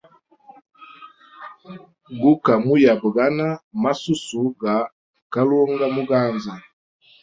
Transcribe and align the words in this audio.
Guka 2.21 2.51
muyabagana 2.65 3.47
masusu 3.83 4.41
ga 4.61 4.75
kalunga 5.33 5.85
muganza. 5.95 6.53